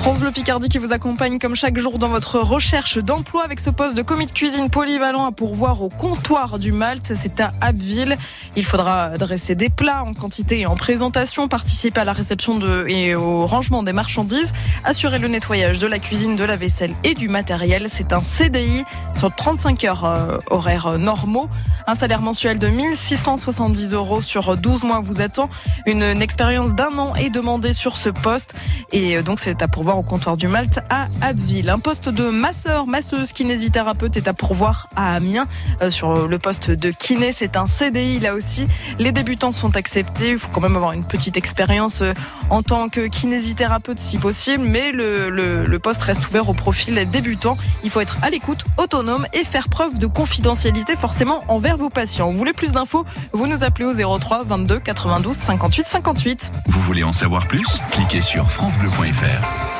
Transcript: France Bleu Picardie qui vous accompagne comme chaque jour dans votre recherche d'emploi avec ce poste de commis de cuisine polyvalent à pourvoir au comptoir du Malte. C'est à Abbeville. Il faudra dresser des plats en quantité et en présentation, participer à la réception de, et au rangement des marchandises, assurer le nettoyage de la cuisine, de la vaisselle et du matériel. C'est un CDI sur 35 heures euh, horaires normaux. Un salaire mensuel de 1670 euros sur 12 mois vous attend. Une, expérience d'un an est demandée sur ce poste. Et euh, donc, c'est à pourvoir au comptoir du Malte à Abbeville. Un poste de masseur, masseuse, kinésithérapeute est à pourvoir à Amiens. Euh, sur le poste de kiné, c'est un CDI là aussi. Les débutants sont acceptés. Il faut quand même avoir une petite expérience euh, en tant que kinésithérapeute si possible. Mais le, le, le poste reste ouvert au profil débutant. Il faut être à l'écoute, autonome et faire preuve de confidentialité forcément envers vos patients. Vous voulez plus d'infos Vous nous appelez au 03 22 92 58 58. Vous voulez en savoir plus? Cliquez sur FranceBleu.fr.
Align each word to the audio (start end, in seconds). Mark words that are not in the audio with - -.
France 0.00 0.20
Bleu 0.20 0.30
Picardie 0.30 0.70
qui 0.70 0.78
vous 0.78 0.94
accompagne 0.94 1.38
comme 1.38 1.54
chaque 1.54 1.76
jour 1.76 1.98
dans 1.98 2.08
votre 2.08 2.38
recherche 2.38 2.96
d'emploi 2.96 3.44
avec 3.44 3.60
ce 3.60 3.68
poste 3.68 3.94
de 3.94 4.00
commis 4.00 4.24
de 4.24 4.32
cuisine 4.32 4.70
polyvalent 4.70 5.26
à 5.26 5.30
pourvoir 5.30 5.82
au 5.82 5.90
comptoir 5.90 6.58
du 6.58 6.72
Malte. 6.72 7.12
C'est 7.14 7.38
à 7.38 7.52
Abbeville. 7.60 8.16
Il 8.56 8.64
faudra 8.64 9.10
dresser 9.18 9.54
des 9.54 9.68
plats 9.68 10.02
en 10.02 10.14
quantité 10.14 10.60
et 10.60 10.66
en 10.66 10.74
présentation, 10.74 11.48
participer 11.48 12.00
à 12.00 12.04
la 12.04 12.14
réception 12.14 12.56
de, 12.56 12.86
et 12.88 13.14
au 13.14 13.44
rangement 13.46 13.82
des 13.82 13.92
marchandises, 13.92 14.54
assurer 14.84 15.18
le 15.18 15.28
nettoyage 15.28 15.78
de 15.78 15.86
la 15.86 15.98
cuisine, 15.98 16.34
de 16.34 16.44
la 16.44 16.56
vaisselle 16.56 16.94
et 17.04 17.12
du 17.12 17.28
matériel. 17.28 17.84
C'est 17.90 18.14
un 18.14 18.22
CDI 18.22 18.84
sur 19.18 19.34
35 19.34 19.84
heures 19.84 20.04
euh, 20.06 20.38
horaires 20.48 20.98
normaux. 20.98 21.50
Un 21.86 21.94
salaire 21.94 22.20
mensuel 22.20 22.58
de 22.58 22.68
1670 22.68 23.92
euros 23.92 24.22
sur 24.22 24.56
12 24.56 24.84
mois 24.84 25.00
vous 25.00 25.20
attend. 25.20 25.48
Une, 25.86 26.02
expérience 26.20 26.74
d'un 26.74 26.96
an 26.98 27.14
est 27.14 27.30
demandée 27.30 27.72
sur 27.72 27.96
ce 27.96 28.08
poste. 28.08 28.54
Et 28.92 29.16
euh, 29.16 29.22
donc, 29.22 29.40
c'est 29.40 29.62
à 29.62 29.68
pourvoir 29.68 29.98
au 29.98 30.02
comptoir 30.02 30.36
du 30.36 30.48
Malte 30.48 30.80
à 30.90 31.06
Abbeville. 31.22 31.70
Un 31.70 31.78
poste 31.78 32.08
de 32.08 32.28
masseur, 32.28 32.86
masseuse, 32.86 33.32
kinésithérapeute 33.32 34.16
est 34.16 34.28
à 34.28 34.32
pourvoir 34.32 34.88
à 34.96 35.14
Amiens. 35.14 35.46
Euh, 35.82 35.90
sur 35.90 36.28
le 36.28 36.38
poste 36.38 36.70
de 36.70 36.90
kiné, 36.90 37.32
c'est 37.32 37.56
un 37.56 37.66
CDI 37.66 38.20
là 38.20 38.34
aussi. 38.34 38.66
Les 38.98 39.12
débutants 39.12 39.52
sont 39.52 39.76
acceptés. 39.76 40.30
Il 40.30 40.38
faut 40.38 40.48
quand 40.52 40.60
même 40.60 40.76
avoir 40.76 40.92
une 40.92 41.04
petite 41.04 41.36
expérience 41.36 42.02
euh, 42.02 42.12
en 42.50 42.62
tant 42.62 42.88
que 42.88 43.06
kinésithérapeute 43.06 43.98
si 43.98 44.18
possible. 44.18 44.64
Mais 44.64 44.92
le, 44.92 45.30
le, 45.30 45.64
le 45.64 45.78
poste 45.78 46.02
reste 46.02 46.28
ouvert 46.28 46.48
au 46.48 46.54
profil 46.54 46.98
débutant. 47.10 47.56
Il 47.84 47.90
faut 47.90 48.00
être 48.00 48.18
à 48.22 48.30
l'écoute, 48.30 48.64
autonome 48.76 49.26
et 49.32 49.44
faire 49.44 49.68
preuve 49.68 49.98
de 49.98 50.06
confidentialité 50.06 50.96
forcément 50.96 51.40
envers 51.48 51.69
vos 51.76 51.88
patients. 51.88 52.30
Vous 52.32 52.38
voulez 52.38 52.52
plus 52.52 52.72
d'infos 52.72 53.04
Vous 53.32 53.46
nous 53.46 53.64
appelez 53.64 53.84
au 53.84 54.18
03 54.18 54.44
22 54.44 54.80
92 54.80 55.36
58 55.36 55.86
58. 55.86 56.52
Vous 56.66 56.80
voulez 56.80 57.02
en 57.04 57.12
savoir 57.12 57.46
plus? 57.46 57.66
Cliquez 57.92 58.20
sur 58.20 58.50
FranceBleu.fr. 58.50 59.79